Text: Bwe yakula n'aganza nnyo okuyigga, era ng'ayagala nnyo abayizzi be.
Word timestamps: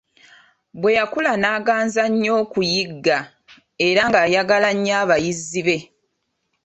Bwe 0.79 0.91
yakula 0.99 1.31
n'aganza 1.37 2.03
nnyo 2.11 2.31
okuyigga, 2.43 3.17
era 3.87 4.01
ng'ayagala 4.09 4.69
nnyo 4.75 4.93
abayizzi 5.03 5.61
be. 5.67 5.77